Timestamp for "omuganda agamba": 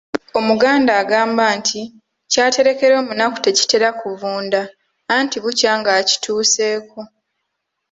0.39-1.43